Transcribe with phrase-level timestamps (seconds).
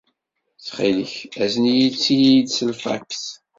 [0.57, 1.13] Ttxil-k,
[1.43, 3.23] azen-iyi-tt-id s lfaks.